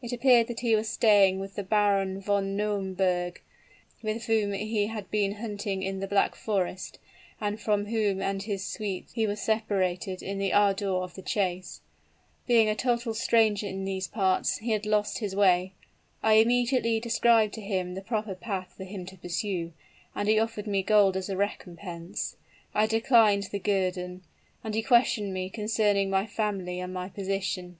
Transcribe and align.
It 0.00 0.14
appeared 0.14 0.46
that 0.46 0.60
he 0.60 0.74
was 0.74 0.88
staying 0.88 1.40
with 1.40 1.54
the 1.54 1.62
Baron 1.62 2.22
von 2.22 2.56
Nauemberg, 2.56 3.42
with 4.02 4.24
whom 4.24 4.54
he 4.54 4.86
had 4.86 5.10
been 5.10 5.32
out 5.34 5.40
hunting 5.42 5.82
in 5.82 6.00
the 6.00 6.06
Black 6.08 6.34
Forest, 6.34 6.98
and 7.38 7.60
from 7.60 7.84
whom 7.84 8.22
and 8.22 8.42
his 8.44 8.64
suite 8.64 9.10
he 9.12 9.26
was 9.26 9.42
separated 9.42 10.22
in 10.22 10.38
the 10.38 10.54
ardor 10.54 10.88
of 10.88 11.16
the 11.16 11.20
chase. 11.20 11.82
Being 12.46 12.70
a 12.70 12.74
total 12.74 13.12
stranger 13.12 13.66
in 13.66 13.84
those 13.84 14.06
parts, 14.08 14.56
he 14.56 14.70
had 14.70 14.86
lost 14.86 15.18
his 15.18 15.36
way. 15.36 15.74
I 16.22 16.36
immediately 16.38 16.98
described 16.98 17.52
to 17.52 17.60
him 17.60 17.92
the 17.92 18.00
proper 18.00 18.34
path 18.34 18.72
for 18.74 18.84
him 18.84 19.04
to 19.04 19.18
pursue; 19.18 19.74
and 20.14 20.30
he 20.30 20.38
offered 20.38 20.66
me 20.66 20.82
gold 20.82 21.14
as 21.14 21.28
a 21.28 21.36
recompense. 21.36 22.36
I 22.74 22.86
declined 22.86 23.48
the 23.52 23.58
guerdon; 23.60 24.22
and 24.64 24.74
he 24.74 24.80
questioned 24.80 25.34
me 25.34 25.50
concerning 25.50 26.08
my 26.08 26.24
family 26.24 26.80
and 26.80 26.94
my 26.94 27.10
position. 27.10 27.76